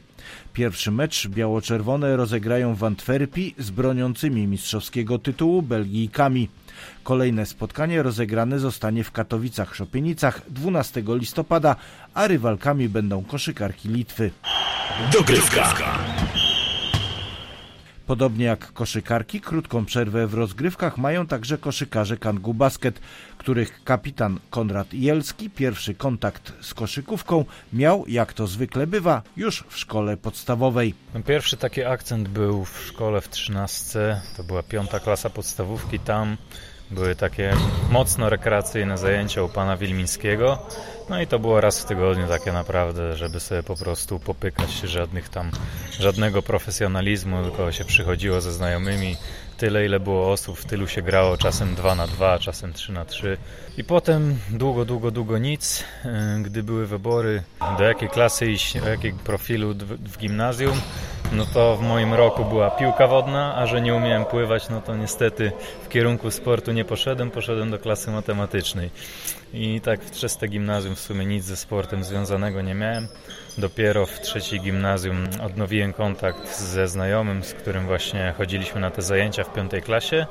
Pierwszy 0.53 0.91
mecz 0.91 1.29
biało-czerwone 1.29 2.17
rozegrają 2.17 2.75
w 2.75 2.85
Antwerpii 2.85 3.55
z 3.59 3.71
broniącymi 3.71 4.47
mistrzowskiego 4.47 5.19
tytułu 5.19 5.63
Belgijkami. 5.63 6.49
Kolejne 7.03 7.47
spotkanie 7.47 8.03
rozegrane 8.03 8.59
zostanie 8.59 9.05
w 9.05 9.13
Katowicach-Szopienicach 9.13 10.41
12 10.49 11.03
listopada, 11.07 11.77
a 12.15 12.27
rywalkami 12.27 12.89
będą 12.89 13.25
koszykarki 13.25 13.89
Litwy. 13.89 14.31
Dogrywka. 15.13 15.75
Podobnie 18.07 18.45
jak 18.45 18.73
koszykarki, 18.73 19.41
krótką 19.41 19.85
przerwę 19.85 20.27
w 20.27 20.35
rozgrywkach 20.35 20.99
mają 20.99 21.27
także 21.27 21.59
koszykarze 21.59 22.17
Kangu 22.17 22.55
Basket, 22.55 23.01
których 23.39 23.85
kapitan 23.85 24.39
Konrad 24.51 24.95
Jelski 24.95 25.51
pierwszy 25.51 25.95
kontakt 25.95 26.53
z 26.61 26.75
koszykówką 26.75 27.45
miał, 27.73 28.05
jak 28.09 28.33
to 28.33 28.47
zwykle 28.47 28.87
bywa, 28.87 29.23
już 29.37 29.65
w 29.69 29.79
szkole 29.79 30.17
podstawowej. 30.17 30.95
Pierwszy 31.27 31.57
taki 31.57 31.85
akcent 31.85 32.29
był 32.29 32.65
w 32.65 32.85
szkole 32.87 33.21
w 33.21 33.29
13. 33.29 34.21
To 34.37 34.45
była 34.45 34.63
piąta 34.63 35.01
klasa 35.01 35.31
podstawówki. 35.31 35.99
Tam 35.99 36.37
były 36.91 37.17
takie 37.17 37.53
mocno 37.91 38.31
rekreacyjne 38.31 38.99
zajęcia 38.99 39.43
u 39.43 39.49
pana 39.49 39.77
Wilmińskiego. 39.77 40.59
No 41.13 41.21
i 41.21 41.27
to 41.27 41.39
było 41.39 41.61
raz 41.61 41.81
w 41.81 41.85
tygodniu 41.85 42.29
takie 42.29 42.53
naprawdę, 42.53 43.17
żeby 43.17 43.41
sobie 43.41 43.63
po 43.63 43.77
prostu 43.77 44.19
popykać 44.19 44.71
żadnych 44.73 45.29
tam, 45.29 45.51
żadnego 46.01 46.43
profesjonalizmu, 46.43 47.43
tylko 47.43 47.73
się 47.73 47.85
przychodziło 47.85 48.41
ze 48.41 48.53
znajomymi, 48.53 49.17
tyle 49.57 49.87
ile 49.87 50.01
było 50.01 50.33
osób, 50.33 50.59
w 50.59 50.65
tylu 50.65 50.89
się 50.89 51.03
grało, 51.03 51.37
czasem 51.37 51.75
2 51.75 51.95
na 51.95 52.07
2, 52.07 52.39
czasem 52.39 52.73
3 52.73 52.93
na 52.93 53.05
3. 53.05 53.37
I 53.77 53.85
potem 53.85 54.39
długo, 54.51 54.85
długo, 54.85 55.11
długo 55.11 55.39
nic, 55.39 55.85
y, 56.05 56.43
gdy 56.43 56.63
były 56.63 56.87
wybory, 56.87 57.43
do 57.79 57.85
jakiej 57.85 58.09
klasy 58.09 58.51
iść, 58.51 58.81
do 58.81 58.89
jakiego 58.89 59.19
profilu 59.25 59.75
w 59.99 60.19
gimnazjum, 60.19 60.81
no 61.33 61.47
to 61.47 61.77
w 61.77 61.83
moim 61.83 62.15
roku 62.15 62.45
była 62.45 62.71
piłka 62.71 63.07
wodna, 63.07 63.55
a 63.57 63.67
że 63.67 63.81
nie 63.81 63.95
umiałem 63.95 64.25
pływać, 64.25 64.69
no 64.69 64.81
to 64.81 64.97
niestety 64.97 65.53
w 65.85 65.89
kierunku 65.89 66.31
sportu 66.31 66.73
nie 66.73 66.85
poszedłem, 66.85 67.31
poszedłem 67.31 67.71
do 67.71 67.79
klasy 67.79 68.11
matematycznej. 68.11 68.91
I 69.55 69.81
tak 69.81 70.05
w 70.05 70.11
trzecie 70.11 70.49
gimnazjum 70.49 70.95
w 70.95 71.01
sumie 71.01 71.27
nic 71.27 71.45
ze 71.45 71.57
sportem 71.57 72.05
związanego 72.05 72.63
nie 72.63 72.75
miałem. 72.75 73.09
Dopiero 73.59 74.07
w 74.07 74.21
trzeciej 74.21 74.61
gimnazjum 74.61 75.27
odnowiłem 75.43 75.93
kontakt 75.93 76.59
ze 76.59 76.89
znajomym, 76.89 77.45
z 77.45 77.55
którym 77.55 77.87
właśnie 77.87 78.35
chodziliśmy 78.37 78.81
na 78.81 78.91
te 78.91 79.03
zajęcia 79.03 79.45
w 79.45 79.53
piątej 79.53 79.83
klasie 79.83 80.27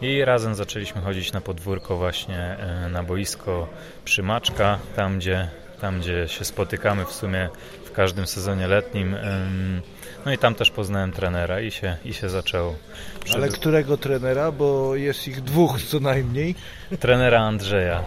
i 0.00 0.24
razem 0.24 0.54
zaczęliśmy 0.54 1.00
chodzić 1.00 1.32
na 1.32 1.40
podwórko 1.40 1.96
właśnie 1.96 2.38
e, 2.38 2.88
na 2.88 3.02
boisko 3.02 3.68
przy 4.04 4.22
Maczka, 4.22 4.78
tam 4.96 5.18
gdzie, 5.18 5.48
tam 5.84 6.00
gdzie 6.00 6.28
się 6.28 6.44
spotykamy 6.44 7.04
w 7.04 7.12
sumie 7.12 7.48
w 7.84 7.92
każdym 7.92 8.26
sezonie 8.26 8.66
letnim. 8.66 9.16
No 10.26 10.32
i 10.32 10.38
tam 10.38 10.54
też 10.54 10.70
poznałem 10.70 11.12
trenera 11.12 11.60
i 11.60 11.70
się, 11.70 11.96
i 12.04 12.14
się 12.14 12.28
zaczęło. 12.28 12.76
Przed... 13.24 13.36
Ale 13.36 13.48
którego 13.48 13.96
trenera? 13.96 14.52
Bo 14.52 14.96
jest 14.96 15.28
ich 15.28 15.40
dwóch 15.40 15.82
co 15.82 16.00
najmniej. 16.00 16.54
Trenera 17.00 17.40
Andrzeja. 17.40 18.02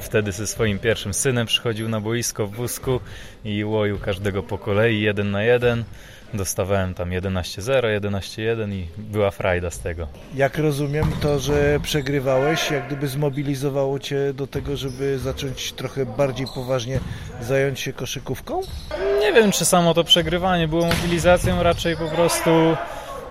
Wtedy 0.00 0.32
ze 0.32 0.46
swoim 0.46 0.78
pierwszym 0.78 1.14
synem 1.14 1.46
przychodził 1.46 1.88
na 1.88 2.00
boisko 2.00 2.46
w 2.46 2.54
wózku 2.54 3.00
i 3.44 3.64
łoił 3.64 3.98
każdego 3.98 4.42
po 4.42 4.58
kolei, 4.58 5.00
jeden 5.00 5.30
na 5.30 5.42
jeden 5.42 5.84
dostawałem 6.34 6.94
tam 6.94 7.10
11-0, 7.10 8.00
11-1 8.00 8.72
i 8.72 8.86
była 8.98 9.30
frajda 9.30 9.70
z 9.70 9.78
tego. 9.78 10.08
Jak 10.34 10.58
rozumiem, 10.58 11.12
to, 11.20 11.38
że 11.38 11.80
przegrywałeś, 11.82 12.70
jak 12.70 12.86
gdyby 12.86 13.08
zmobilizowało 13.08 13.98
cię 13.98 14.32
do 14.34 14.46
tego, 14.46 14.76
żeby 14.76 15.18
zacząć 15.18 15.72
trochę 15.72 16.06
bardziej 16.06 16.46
poważnie 16.54 17.00
zająć 17.40 17.80
się 17.80 17.92
koszykówką? 17.92 18.60
Nie 19.20 19.32
wiem, 19.32 19.52
czy 19.52 19.64
samo 19.64 19.94
to 19.94 20.04
przegrywanie 20.04 20.68
było 20.68 20.86
mobilizacją, 20.86 21.62
raczej 21.62 21.96
po 21.96 22.08
prostu 22.08 22.50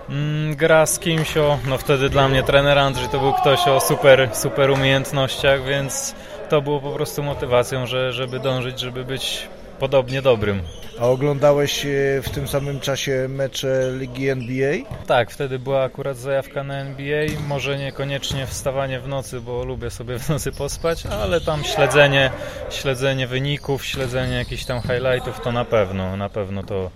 mm, 0.08 0.56
gra 0.56 0.86
z 0.86 0.98
kimś 0.98 1.36
o, 1.36 1.58
no 1.68 1.78
wtedy 1.78 2.08
dla 2.08 2.28
mnie 2.28 2.42
trener 2.42 2.78
Andrzej 2.78 3.08
to 3.08 3.18
był 3.18 3.32
ktoś 3.32 3.68
o 3.68 3.80
super, 3.80 4.28
super 4.32 4.70
umiejętnościach, 4.70 5.64
więc 5.64 6.14
to 6.48 6.62
było 6.62 6.80
po 6.80 6.90
prostu 6.90 7.22
motywacją, 7.22 7.86
że, 7.86 8.12
żeby 8.12 8.40
dążyć, 8.40 8.80
żeby 8.80 9.04
być 9.04 9.48
podobnie 9.78 10.22
dobrym. 10.22 10.62
A 11.00 11.06
oglądałeś 11.06 11.86
e, 11.86 11.88
w 12.22 12.30
tym 12.30 12.48
samym 12.48 12.80
czasie 12.80 13.26
mecze 13.28 13.92
Ligi 13.98 14.28
NBA? 14.28 14.76
Tak, 15.06 15.30
wtedy 15.30 15.58
była 15.58 15.82
akurat 15.82 16.16
zajawka 16.16 16.64
na 16.64 16.74
NBA. 16.74 17.26
Może 17.48 17.78
niekoniecznie 17.78 18.46
wstawanie 18.46 19.00
w 19.00 19.08
nocy, 19.08 19.40
bo 19.40 19.64
lubię 19.64 19.90
sobie 19.90 20.18
w 20.18 20.28
nocy 20.28 20.52
pospać, 20.52 21.06
ale 21.06 21.40
tam 21.40 21.64
śledzenie, 21.64 22.30
śledzenie 22.70 23.26
wyników, 23.26 23.84
śledzenie 23.84 24.34
jakichś 24.34 24.64
tam 24.64 24.80
highlightów 24.82 25.40
to 25.40 25.52
na 25.52 25.64
pewno, 25.64 26.16
na 26.16 26.28
pewno 26.28 26.62
to 26.62 26.90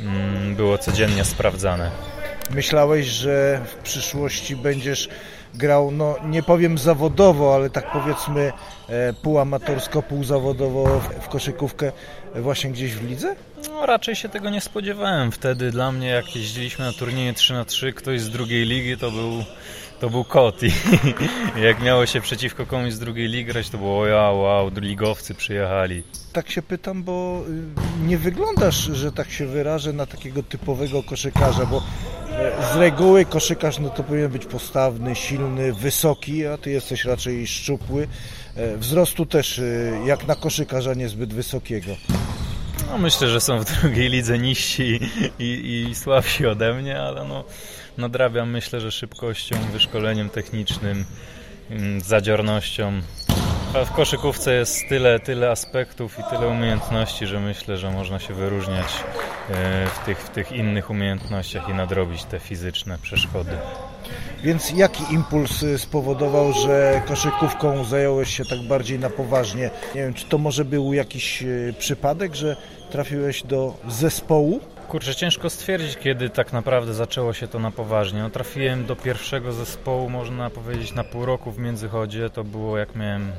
mm, 0.00 0.54
było 0.54 0.78
codziennie 0.78 1.24
sprawdzane. 1.24 1.90
Myślałeś, 2.50 3.06
że 3.06 3.60
w 3.66 3.74
przyszłości 3.74 4.56
będziesz 4.56 5.08
grał, 5.56 5.90
no 5.90 6.14
nie 6.24 6.42
powiem 6.42 6.78
zawodowo, 6.78 7.54
ale 7.54 7.70
tak 7.70 7.92
powiedzmy 7.92 8.52
e, 8.88 9.12
półamatorsko, 9.12 10.02
półzawodowo 10.02 11.00
w, 11.00 11.24
w 11.24 11.28
koszykówkę 11.28 11.92
właśnie 12.34 12.70
gdzieś 12.70 12.94
w 12.94 13.08
lidze? 13.08 13.36
No, 13.68 13.86
raczej 13.86 14.16
się 14.16 14.28
tego 14.28 14.50
nie 14.50 14.60
spodziewałem. 14.60 15.32
Wtedy 15.32 15.70
dla 15.70 15.92
mnie, 15.92 16.08
jak 16.08 16.36
jeździliśmy 16.36 16.84
na 16.84 16.92
turnieje 16.92 17.32
3 17.32 17.52
na 17.52 17.64
3 17.64 17.92
ktoś 17.92 18.20
z 18.20 18.30
drugiej 18.30 18.64
ligi 18.64 18.96
to 18.96 19.10
był 19.10 19.44
to 20.00 20.10
był 20.10 20.24
kot 20.24 20.62
i 20.62 20.70
jak 21.66 21.82
miało 21.82 22.06
się 22.06 22.20
przeciwko 22.20 22.66
komuś 22.66 22.92
z 22.92 22.98
drugiej 22.98 23.28
ligi 23.28 23.44
grać, 23.44 23.70
to 23.70 23.78
było 23.78 23.96
wow, 23.96 24.40
wow, 24.40 24.70
ligowcy 24.76 25.34
przyjechali. 25.34 26.02
Tak 26.32 26.50
się 26.50 26.62
pytam, 26.62 27.02
bo 27.02 27.42
y, 28.02 28.06
nie 28.06 28.18
wyglądasz, 28.18 28.76
że 28.76 29.12
tak 29.12 29.30
się 29.30 29.46
wyrażę, 29.46 29.92
na 29.92 30.06
takiego 30.06 30.42
typowego 30.42 31.02
koszykarza, 31.02 31.66
bo 31.66 31.76
e, 31.76 31.82
z 32.72 32.76
reguły 32.76 33.24
koszykarz 33.24 33.78
no 33.78 33.90
to 33.90 34.02
powinien 34.02 34.30
być 34.30 34.46
postawny, 34.46 35.14
silny, 35.14 35.72
wysoki, 35.72 36.46
a 36.46 36.58
ty 36.58 36.70
jesteś 36.70 37.04
raczej 37.04 37.46
szczupły. 37.46 38.08
E, 38.56 38.76
wzrostu 38.76 39.26
też 39.26 39.58
y, 39.58 39.92
jak 40.06 40.26
na 40.26 40.34
koszykarza 40.34 40.94
niezbyt 40.94 41.34
wysokiego. 41.34 41.92
No 42.90 42.98
myślę, 42.98 43.28
że 43.28 43.40
są 43.40 43.58
w 43.60 43.80
drugiej 43.80 44.08
lidze 44.08 44.38
niżsi 44.38 45.00
i, 45.38 45.44
i, 45.44 45.90
i 45.90 45.94
słabsi 45.94 46.46
ode 46.46 46.74
mnie, 46.74 47.00
ale 47.00 47.24
no 47.24 47.44
nadrabiam 47.98 48.50
myślę, 48.50 48.80
że 48.80 48.92
szybkością, 48.92 49.56
wyszkoleniem 49.72 50.30
technicznym, 50.30 51.04
mm, 51.70 52.00
zadziornością. 52.00 53.00
W 53.84 53.92
koszykówce 53.92 54.54
jest 54.54 54.88
tyle, 54.88 55.20
tyle 55.20 55.50
aspektów 55.50 56.18
i 56.18 56.22
tyle 56.30 56.48
umiejętności, 56.48 57.26
że 57.26 57.40
myślę, 57.40 57.76
że 57.76 57.90
można 57.90 58.18
się 58.18 58.34
wyróżniać 58.34 58.86
e, 59.50 59.86
w 59.86 59.98
tych, 59.98 60.18
w 60.18 60.30
tych 60.30 60.52
innych 60.52 60.90
umiejętnościach 60.90 61.68
i 61.68 61.74
nadrobić 61.74 62.24
te 62.24 62.38
fizyczne 62.38 62.98
przeszkody. 62.98 63.50
Więc 64.42 64.70
jaki 64.70 65.14
impuls 65.14 65.62
y, 65.62 65.78
spowodował, 65.78 66.52
że 66.52 67.02
koszykówką 67.08 67.84
zająłeś 67.84 68.36
się 68.36 68.44
tak 68.44 68.58
bardziej 68.68 68.98
na 68.98 69.10
poważnie? 69.10 69.70
Nie 69.94 70.00
wiem, 70.00 70.14
czy 70.14 70.26
to 70.26 70.38
może 70.38 70.64
był 70.64 70.92
jakiś 70.92 71.42
y, 71.42 71.74
przypadek, 71.78 72.34
że 72.34 72.56
trafiłeś 72.90 73.42
do 73.42 73.74
zespołu? 73.88 74.60
Kurczę, 74.88 75.14
ciężko 75.14 75.50
stwierdzić, 75.50 75.96
kiedy 75.96 76.30
tak 76.30 76.52
naprawdę 76.52 76.94
zaczęło 76.94 77.32
się 77.32 77.48
to 77.48 77.58
na 77.58 77.70
poważnie. 77.70 78.22
No, 78.22 78.30
trafiłem 78.30 78.86
do 78.86 78.96
pierwszego 78.96 79.52
zespołu, 79.52 80.10
można 80.10 80.50
powiedzieć, 80.50 80.94
na 80.94 81.04
pół 81.04 81.26
roku 81.26 81.52
w 81.52 81.58
Międzychodzie. 81.58 82.30
To 82.30 82.44
było 82.44 82.78
jak 82.78 82.96
miałem 82.96 83.32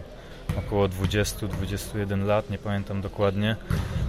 około 0.58 0.88
20-21 0.88 2.26
lat, 2.26 2.50
nie 2.50 2.58
pamiętam 2.58 3.02
dokładnie. 3.02 3.56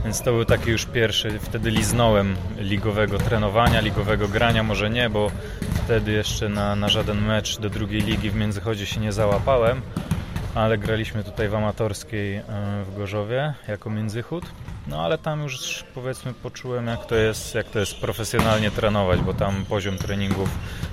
Więc 0.05 0.23
to 0.23 0.33
był 0.33 0.45
taki 0.45 0.71
już 0.71 0.87
pierwszy, 0.87 1.39
wtedy 1.39 1.71
liznąłem 1.71 2.37
ligowego 2.59 3.19
trenowania, 3.19 3.81
ligowego 3.81 4.29
grania, 4.29 4.63
może 4.63 4.91
nie, 4.91 5.11
bo 5.11 5.31
wtedy 5.85 6.13
jeszcze 6.13 6.49
na, 6.49 6.77
na 6.77 6.89
żaden 6.89 7.21
mecz 7.25 7.59
do 7.59 7.71
drugiej 7.71 8.03
ligi 8.03 8.31
w 8.31 8.37
Międzychodzie 8.37 8.87
się 8.87 9.01
nie 9.01 9.13
załapałem, 9.13 9.83
ale 10.55 10.79
graliśmy 10.79 11.25
tutaj 11.25 11.49
w 11.49 11.55
amatorskiej 11.55 12.37
e, 12.37 12.45
w 12.85 12.97
Gorzowie 12.97 13.55
jako 13.69 13.91
Międzychód. 13.91 14.45
No 14.87 15.01
ale 15.01 15.19
tam 15.19 15.43
już 15.43 15.85
powiedzmy 15.95 16.35
poczułem 16.35 16.87
jak 16.87 17.07
to 17.07 17.15
jest, 17.15 17.55
jak 17.55 17.67
to 17.67 17.79
jest 17.79 18.01
profesjonalnie 18.01 18.71
trenować, 18.71 19.21
bo 19.21 19.35
tam 19.35 19.65
poziom 19.65 19.99
treningów 19.99 20.49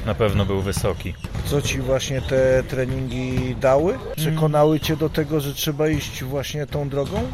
na 0.05 0.15
pewno 0.15 0.45
był 0.45 0.61
wysoki. 0.61 1.13
Co 1.45 1.61
ci 1.61 1.79
właśnie 1.79 2.21
te 2.21 2.63
treningi 2.63 3.55
dały? 3.55 3.97
Przekonały 4.15 4.79
cię 4.79 4.97
do 4.97 5.09
tego, 5.09 5.39
że 5.39 5.53
trzeba 5.53 5.89
iść 5.89 6.23
właśnie 6.23 6.67
tą 6.67 6.89
drogą? 6.89 7.31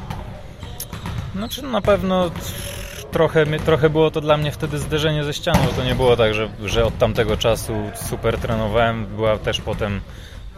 Znaczy 1.36 1.62
na 1.62 1.82
pewno 1.82 2.32
trochę, 3.12 3.46
trochę 3.46 3.90
było 3.90 4.12
to 4.12 4.22
dla 4.22 4.38
mnie 4.38 4.52
wtedy 4.52 4.80
zderzenie 4.80 5.24
ze 5.24 5.34
ścianą, 5.34 5.60
to 5.76 5.84
nie 5.84 5.96
było 5.96 6.18
tak, 6.18 6.34
że, 6.34 6.50
że 6.66 6.86
od 6.86 6.98
tamtego 6.98 7.38
czasu 7.38 7.74
super 7.96 8.38
trenowałem, 8.38 9.06
była 9.06 9.38
też 9.38 9.62
potem 9.62 10.02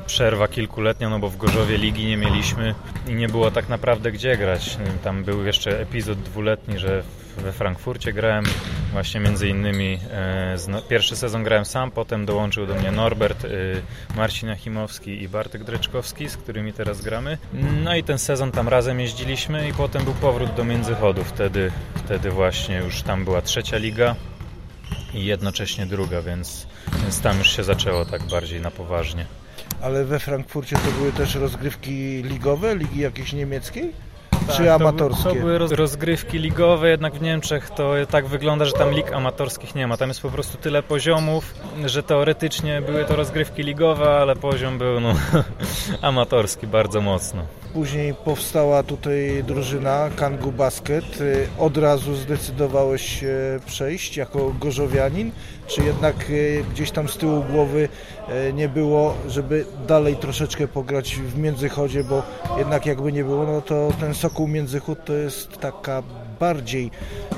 przerwa 0.06 0.48
kilkuletnia, 0.48 1.10
no 1.10 1.20
bo 1.20 1.30
w 1.30 1.38
Gorzowie 1.38 1.78
ligi 1.78 2.06
nie 2.06 2.18
mieliśmy 2.18 2.76
i 3.08 3.16
nie 3.16 3.28
było 3.28 3.52
tak 3.52 3.70
naprawdę 3.70 4.12
gdzie 4.12 4.38
grać. 4.38 4.78
Tam 5.04 5.24
był 5.24 5.46
jeszcze 5.46 5.80
epizod 5.80 6.20
dwuletni, 6.20 6.80
że 6.80 7.04
we 7.38 7.52
Frankfurcie 7.52 8.14
grałem 8.14 8.46
właśnie 8.92 9.20
między 9.20 9.50
innymi 9.50 10.00
e, 10.12 10.56
no, 10.68 10.82
pierwszy 10.82 11.16
sezon 11.16 11.44
grałem 11.44 11.66
sam, 11.66 11.92
potem 11.92 12.26
dołączył 12.26 12.68
do 12.68 12.76
mnie 12.76 12.92
Norbert, 12.92 13.46
e, 13.46 13.50
Marcin 14.16 14.50
Achimowski 14.50 15.22
i 15.22 15.30
Bartek 15.30 15.64
Dreczkowski, 15.64 16.30
z 16.30 16.38
którymi 16.38 16.74
teraz 16.74 17.02
gramy. 17.02 17.38
No 17.84 17.96
i 17.96 18.04
ten 18.04 18.20
sezon 18.20 18.52
tam 18.52 18.68
razem 18.68 19.00
jeździliśmy 19.00 19.70
i 19.70 19.74
potem 19.74 20.04
był 20.04 20.14
powrót 20.14 20.54
do 20.54 20.64
Międzychodu. 20.64 21.24
Wtedy, 21.24 21.72
wtedy 21.96 22.32
właśnie 22.32 22.78
już 22.78 23.02
tam 23.02 23.24
była 23.26 23.42
trzecia 23.42 23.78
liga 23.78 24.16
i 25.14 25.26
jednocześnie 25.26 25.86
druga, 25.86 26.22
więc, 26.22 26.68
więc 27.02 27.22
tam 27.22 27.38
już 27.38 27.56
się 27.56 27.64
zaczęło 27.64 28.06
tak 28.06 28.24
bardziej 28.24 28.62
na 28.62 28.72
poważnie. 28.72 29.26
Ale 29.84 30.06
we 30.06 30.20
Frankfurcie 30.20 30.76
to 30.76 30.92
były 30.92 31.12
też 31.12 31.36
rozgrywki 31.36 32.24
ligowe, 32.24 32.76
ligi 32.76 33.00
jakiejś 33.00 33.34
niemieckiej? 33.34 33.92
Czy 34.52 34.72
amatorskie? 34.72 35.24
To, 35.24 35.30
to 35.30 35.36
były 35.36 35.58
rozgrywki 35.58 36.40
ligowe, 36.40 36.90
jednak 36.90 37.14
w 37.14 37.22
Niemczech 37.22 37.70
to 37.70 37.94
tak 38.10 38.28
wygląda, 38.28 38.66
że 38.66 38.72
tam 38.72 38.92
lig 38.92 39.14
amatorskich 39.14 39.76
nie 39.76 39.88
ma. 39.88 39.98
Tam 39.98 40.10
jest 40.10 40.22
po 40.22 40.30
prostu 40.30 40.58
tyle 40.58 40.84
poziomów, 40.84 41.56
że 41.86 42.04
teoretycznie 42.04 42.82
były 42.82 43.06
to 43.06 43.16
rozgrywki 43.16 43.64
ligowe, 43.64 44.10
ale 44.10 44.36
poziom 44.36 44.78
był 44.78 45.00
no, 45.00 45.14
amatorski 46.02 46.68
bardzo 46.68 47.02
mocno. 47.02 47.44
Później 47.74 48.14
powstała 48.14 48.84
tutaj 48.84 49.44
drużyna 49.48 50.10
Kangu 50.16 50.52
Basket. 50.52 51.22
Y, 51.22 51.48
od 51.60 51.78
razu 51.78 52.16
zdecydowałeś 52.16 53.20
się 53.20 53.60
przejść 53.66 54.18
jako 54.18 54.54
gorzowianin, 54.60 55.32
czy 55.68 55.84
jednak 55.84 56.30
y, 56.30 56.64
gdzieś 56.72 56.92
tam 56.92 57.10
z 57.10 57.18
tyłu 57.18 57.44
głowy 57.52 57.90
y, 58.50 58.54
nie 58.54 58.70
było, 58.70 59.16
żeby 59.28 59.66
dalej 59.88 60.16
troszeczkę 60.16 60.68
pograć 60.68 61.16
w 61.16 61.38
Międzychodzie, 61.38 62.04
bo 62.04 62.24
jednak 62.58 62.86
jakby 62.86 63.12
nie 63.12 63.24
było, 63.24 63.46
no 63.46 63.62
to 63.62 63.90
ten 64.00 64.14
Sokół 64.34 64.48
Międzychód 64.48 65.06
to 65.06 65.14
jest 65.14 65.58
taka 65.58 66.04
bardziej 66.40 66.92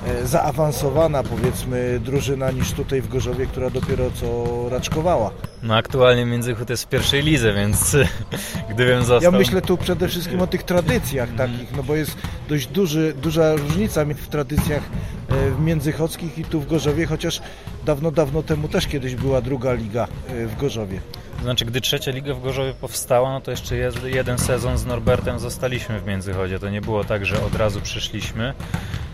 e, 0.08 0.28
zaawansowana 0.28 1.24
powiedzmy 1.24 2.00
drużyna 2.00 2.52
niż 2.52 2.72
tutaj 2.72 3.02
w 3.02 3.08
Gorzowie, 3.08 3.46
która 3.46 3.70
dopiero 3.70 4.12
co 4.12 4.46
raczkowała. 4.70 5.32
No 5.64 5.76
aktualnie 5.76 6.26
Międzychód 6.26 6.70
jest 6.70 6.84
w 6.84 6.88
pierwszej 6.88 7.24
lidze, 7.24 7.54
więc 7.54 7.98
gdybym 8.72 9.04
został... 9.04 9.34
Ja 9.34 9.40
myślę 9.40 9.62
tu 9.62 9.78
przede 9.78 10.08
wszystkim 10.08 10.42
o 10.42 10.48
tych 10.48 10.64
tradycjach 10.64 11.36
takich, 11.36 11.76
no 11.78 11.84
bo 11.84 11.96
jest 11.96 12.18
dość 12.50 12.68
duży, 12.68 13.14
duża 13.22 13.56
różnica 13.56 14.06
w 14.06 14.28
tradycjach 14.28 14.84
e, 15.30 15.52
w 15.52 15.60
międzychodzkich 15.60 16.38
i 16.38 16.44
tu 16.44 16.62
w 16.62 16.68
Gorzowie, 16.68 17.06
chociaż 17.06 17.42
dawno, 17.86 18.12
dawno 18.12 18.44
temu 18.44 18.68
też 18.68 18.88
kiedyś 18.88 19.16
była 19.16 19.42
druga 19.42 19.74
liga 19.74 20.08
e, 20.28 20.46
w 20.46 20.58
Gorzowie. 20.58 21.02
Znaczy, 21.42 21.66
gdy 21.66 21.82
trzecia 21.82 22.12
liga 22.12 22.34
w 22.34 22.42
Gorzowie 22.42 22.74
powstała, 22.74 23.32
no 23.32 23.42
to 23.42 23.52
jeszcze 23.52 23.76
jeden 24.04 24.38
sezon 24.38 24.78
z 24.78 24.86
Norbertem 24.86 25.40
zostaliśmy 25.40 26.00
w 26.00 26.08
Międzychodzie. 26.08 26.60
To 26.60 26.70
nie 26.70 26.82
było 26.82 27.04
tak, 27.04 27.26
że 27.26 27.44
od 27.44 27.56
razu 27.56 27.82
przyszliśmy. 27.82 28.54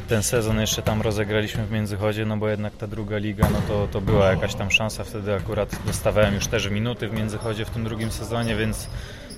Ten 0.08 0.24
sezon 0.24 0.60
jeszcze 0.60 0.82
tam 0.82 1.02
rozegraliśmy 1.02 1.66
w 1.66 1.72
Międzychodzie, 1.72 2.26
no 2.26 2.38
bo 2.38 2.50
jednak 2.50 2.76
ta 2.76 2.88
druga 2.88 3.18
liga, 3.18 3.48
no 3.54 3.62
to, 3.68 3.88
to 3.88 4.02
była 4.02 4.32
jakaś 4.32 4.56
tam 4.56 4.72
szansa. 4.72 5.04
Wtedy 5.04 5.34
akurat 5.34 5.80
dostawałem 5.86 6.36
już 6.36 6.48
też 6.48 6.70
minuty 6.70 7.08
w 7.08 7.14
Międzychodzie 7.14 7.66
w 7.66 7.70
tym 7.70 7.84
drugim 7.84 8.12
sezonie, 8.12 8.56
więc 8.56 8.90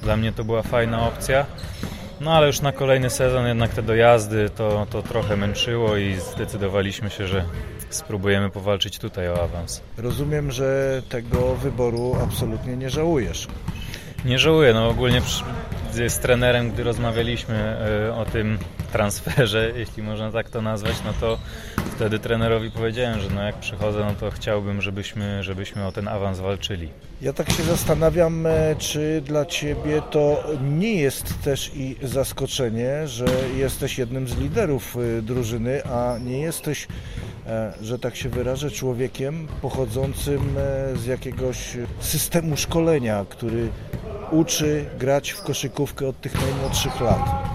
dla 0.02 0.18
mnie 0.18 0.32
to 0.32 0.44
była 0.44 0.62
fajna 0.62 1.08
opcja. 1.08 1.46
No 2.22 2.34
ale 2.34 2.48
już 2.48 2.62
na 2.62 2.72
kolejny 2.72 3.10
sezon 3.10 3.48
jednak 3.48 3.74
te 3.74 3.84
dojazdy 3.84 4.50
to, 4.50 4.88
to 4.90 5.04
trochę 5.04 5.38
męczyło 5.38 5.98
i 5.98 6.16
zdecydowaliśmy 6.16 7.10
się, 7.10 7.28
że 7.28 7.46
spróbujemy 7.94 8.50
powalczyć 8.50 9.00
tutaj 9.00 9.30
o 9.30 9.44
awans. 9.44 9.82
Rozumiem, 9.98 10.52
że 10.52 11.02
tego 11.10 11.56
wyboru 11.56 12.16
absolutnie 12.24 12.78
nie 12.78 12.90
żałujesz. 12.90 13.48
Nie 14.26 14.40
żałuję, 14.40 14.74
no 14.74 14.90
ogólnie 14.90 15.22
z 16.08 16.20
trenerem, 16.20 16.72
gdy 16.72 16.84
rozmawialiśmy 16.84 17.56
e, 17.56 18.16
o 18.16 18.26
tym 18.26 18.58
transferze, 18.92 19.72
jeśli 19.80 20.04
można 20.04 20.32
tak 20.32 20.50
to 20.50 20.62
nazwać, 20.62 20.96
no 21.06 21.14
to 21.20 21.38
wtedy 21.96 22.20
trenerowi 22.20 22.72
powiedziałem, 22.72 23.20
że 23.20 23.30
no 23.30 23.44
jak 23.44 23.56
przychodzę, 23.56 24.00
no 24.00 24.14
to 24.20 24.32
chciałbym, 24.32 24.82
żebyśmy, 24.82 25.44
żebyśmy 25.44 25.86
o 25.86 25.92
ten 25.92 26.08
awans 26.08 26.40
walczyli. 26.40 26.90
Ja 27.22 27.34
tak 27.34 27.52
się 27.52 27.64
zastanawiam, 27.64 28.46
e, 28.46 28.76
czy 28.78 29.22
dla 29.26 29.46
Ciebie 29.46 30.02
to 30.12 30.44
nie 30.64 30.96
jest 30.96 31.44
też 31.44 31.72
i 31.76 31.96
zaskoczenie, 32.02 33.08
że 33.08 33.26
jesteś 33.58 33.98
jednym 33.98 34.28
z 34.28 34.38
liderów 34.38 34.98
e, 34.98 35.22
drużyny, 35.22 35.86
a 35.86 36.18
nie 36.18 36.40
jesteś, 36.40 36.88
że 37.82 38.00
tak 38.00 38.16
się 38.16 38.30
wyrażę, 38.30 38.72
człowiekiem 38.72 39.48
pochodzącym 39.62 40.56
z 40.96 41.06
jakiegoś 41.06 41.78
systemu 42.00 42.58
szkolenia, 42.58 43.26
który 43.30 43.70
uczy 44.32 44.86
grać 45.00 45.30
w 45.32 45.42
koszykówkę 45.42 46.08
od 46.08 46.22
tych 46.22 46.42
najmłodszych 46.42 47.02
lat? 47.02 47.54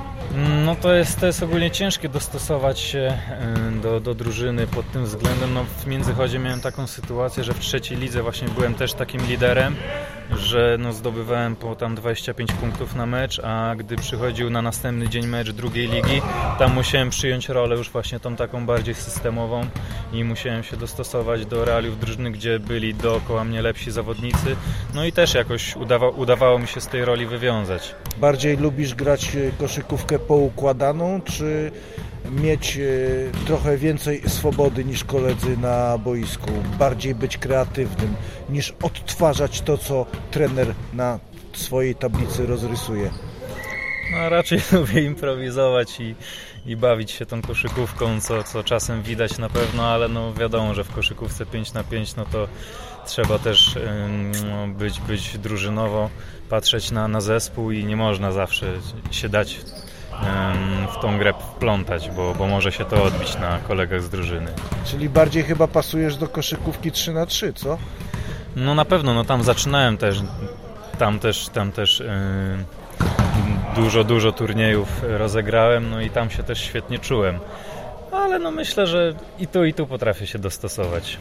No 0.65 0.77
to 0.77 0.95
jest, 0.95 1.21
to 1.21 1.27
jest 1.27 1.43
ogólnie 1.43 1.71
ciężkie 1.71 2.09
dostosować 2.09 2.79
się 2.79 3.19
do, 3.83 4.01
do 4.01 4.15
drużyny 4.15 4.67
pod 4.67 4.93
tym 4.93 5.05
względem. 5.05 5.55
No 5.55 5.65
w 5.65 5.87
Międzychodzie 5.87 6.39
miałem 6.39 6.61
taką 6.61 6.87
sytuację, 6.87 7.45
że 7.45 7.55
w 7.55 7.59
trzeciej 7.59 7.99
lidze 7.99 8.23
właśnie 8.23 8.49
byłem 8.49 8.75
też 8.75 8.93
takim 8.93 9.21
liderem 9.27 9.77
że 10.37 10.77
no 10.81 10.93
zdobywałem 10.93 11.57
po 11.57 11.77
tam 11.77 11.95
25 11.95 12.53
punktów 12.53 12.97
na 12.97 13.07
mecz, 13.07 13.41
a 13.45 13.75
gdy 13.79 13.97
przychodził 13.97 14.51
na 14.51 14.63
następny 14.63 15.09
dzień 15.09 15.27
mecz 15.27 15.51
drugiej 15.51 15.89
ligi, 15.89 16.23
tam 16.59 16.75
musiałem 16.75 17.11
przyjąć 17.11 17.49
rolę 17.49 17.77
już 17.77 17.91
właśnie 17.91 18.21
tą 18.21 18.37
taką 18.37 18.67
bardziej 18.67 18.95
systemową 18.95 19.67
i 20.13 20.25
musiałem 20.25 20.63
się 20.63 20.77
dostosować 20.77 21.47
do 21.47 21.65
realiów 21.65 22.01
drużyny, 22.01 22.31
gdzie 22.31 22.59
byli 22.59 22.95
dookoła 22.95 23.45
mnie 23.45 23.63
lepsi 23.63 23.91
zawodnicy. 23.91 24.57
No 24.95 25.05
i 25.05 25.13
też 25.13 25.35
jakoś 25.35 25.77
udawa 25.77 26.09
udawało 26.09 26.59
mi 26.59 26.67
się 26.67 26.81
z 26.81 26.87
tej 26.87 27.05
roli 27.05 27.27
wywiązać. 27.27 27.95
Bardziej 28.21 28.57
lubisz 28.57 28.95
grać 28.95 29.37
koszykówkę 29.59 30.19
poukładaną, 30.19 31.21
czy 31.25 31.71
mieć 32.31 32.77
e, 32.77 33.47
trochę 33.47 33.77
więcej 33.77 34.23
swobody 34.27 34.85
niż 34.85 35.05
koledzy 35.05 35.57
na 35.57 35.99
boisku, 35.99 36.51
bardziej 36.79 37.15
być 37.15 37.39
kreatywnym, 37.39 38.15
niż 38.51 38.75
odtwarzać 38.83 39.61
to, 39.61 39.79
co 39.79 40.07
trener 40.31 40.75
na 40.93 41.19
swojej 41.53 41.95
tablicy 41.95 42.47
rozrysuje. 42.47 43.11
No, 44.13 44.29
raczej 44.29 44.61
lubię 44.73 45.03
improwizować 45.03 46.01
i, 46.01 46.15
i 46.67 46.77
bawić 46.77 47.11
się 47.11 47.27
tą 47.27 47.43
koszykówką, 47.43 48.21
co, 48.21 48.43
co 48.43 48.65
czasem 48.65 49.03
widać 49.03 49.39
na 49.39 49.49
pewno, 49.49 49.87
ale 49.87 50.09
no 50.09 50.35
wiadomo, 50.35 50.75
że 50.75 50.85
w 50.85 50.93
koszykówce 50.93 51.47
5 51.47 51.73
na 51.73 51.85
5 51.85 52.17
no 52.17 52.25
to 52.25 52.49
trzeba 53.07 53.39
też 53.39 53.79
być, 54.69 55.01
być 55.01 55.39
drużynowo, 55.39 56.11
patrzeć 56.49 56.91
na, 56.91 57.09
na 57.09 57.21
zespół 57.21 57.71
i 57.71 57.85
nie 57.85 57.97
można 57.97 58.33
zawsze 58.33 58.73
się 59.11 59.29
dać 59.29 59.61
w 60.93 61.01
tą 61.03 61.19
grę 61.19 61.33
wplątać, 61.33 62.11
bo, 62.11 62.35
bo 62.35 62.47
może 62.47 62.73
się 62.73 62.85
to 62.85 63.05
odbić 63.05 63.39
na 63.39 63.59
kolegach 63.59 64.03
z 64.03 64.09
drużyny. 64.09 64.53
Czyli 64.85 65.09
bardziej 65.09 65.43
chyba 65.43 65.67
pasujesz 65.67 66.17
do 66.17 66.29
koszykówki 66.29 66.93
3 66.93 67.13
na 67.13 67.27
3 67.27 67.53
co? 67.53 67.79
No 68.57 68.75
na 68.75 68.85
pewno, 68.85 69.15
no 69.15 69.25
tam 69.25 69.43
zaczynałem 69.43 69.97
też, 69.97 70.19
tam 70.99 71.19
też, 71.19 71.49
tam 71.49 71.73
też 71.73 72.01
yy, 72.01 73.07
dużo, 73.77 74.05
dużo 74.05 74.33
turniejów 74.33 74.89
rozegrałem, 75.03 75.91
no 75.91 76.01
i 76.01 76.11
tam 76.11 76.31
się 76.31 76.43
też 76.43 76.61
świetnie 76.61 76.99
czułem. 76.99 77.39
Ale 78.13 78.39
no 78.39 78.51
myślę, 78.51 78.87
że 78.87 79.15
i 79.39 79.47
tu, 79.47 79.65
i 79.65 79.75
tu 79.75 79.87
potrafię 79.87 80.27
się 80.27 80.39
dostosować. 80.39 81.19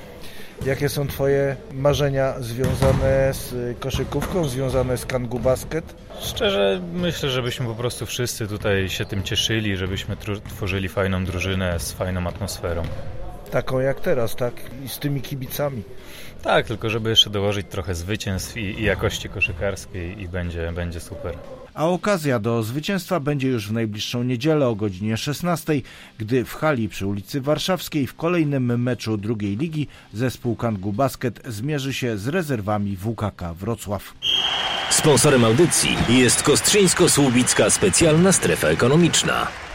Jakie 0.66 0.90
są 0.90 1.08
Twoje 1.08 1.56
marzenia 1.74 2.34
związane 2.40 3.34
z 3.34 3.56
koszykówką, 3.80 4.48
związane 4.48 4.98
z 4.98 5.06
Kangu 5.06 5.40
Basket? 5.40 5.96
Szczerze 6.22 6.82
myślę, 6.94 7.30
żebyśmy 7.30 7.66
po 7.66 7.76
prostu 7.76 8.06
wszyscy 8.06 8.48
tutaj 8.48 8.90
się 8.90 9.06
tym 9.06 9.24
cieszyli, 9.24 9.78
żebyśmy 9.78 10.18
tworzyli 10.50 10.90
fajną 10.90 11.26
drużynę 11.26 11.80
z 11.80 11.92
fajną 11.92 12.28
atmosferą. 12.28 12.84
Taką 13.52 13.80
jak 13.80 14.02
teraz, 14.02 14.36
tak? 14.36 14.54
I 14.86 14.90
z 14.90 15.00
tymi 15.00 15.22
kibicami. 15.22 15.84
Tak, 16.44 16.68
tylko 16.68 16.90
żeby 16.90 17.10
jeszcze 17.10 17.30
dołożyć 17.30 17.68
trochę 17.70 17.96
zwycięstw 17.96 18.58
i, 18.58 18.62
i 18.62 18.84
jakości 18.84 19.30
koszykarskiej 19.30 20.22
i 20.22 20.28
będzie, 20.30 20.72
będzie 20.72 21.00
super. 21.00 21.34
A 21.78 21.86
okazja 21.86 22.40
do 22.40 22.64
zwycięstwa 22.64 23.20
będzie 23.20 23.48
już 23.48 23.68
w 23.68 23.72
najbliższą 23.72 24.24
niedzielę 24.24 24.68
o 24.68 24.76
godzinie 24.76 25.18
16, 25.18 25.82
gdy 26.18 26.46
w 26.46 26.54
hali 26.54 26.90
przy 26.90 27.08
ulicy 27.08 27.42
Warszawskiej 27.42 28.08
w 28.08 28.16
kolejnym 28.16 28.84
meczu 28.84 29.18
drugiej 29.18 29.58
ligi 29.58 29.88
zespół 30.14 30.56
Kangu 30.56 30.94
Basket 30.94 31.42
zmierzy 31.46 31.94
się 31.94 32.18
z 32.18 32.28
rezerwami 32.28 32.98
WKK 32.98 33.54
Wrocław. 33.54 34.14
Sponsorem 34.90 35.46
audycji 35.46 35.98
jest 36.10 36.44
Kostrzyńsko-Słubicka 36.44 37.70
Specjalna 37.70 38.32
Strefa 38.32 38.68
Ekonomiczna. 38.68 39.67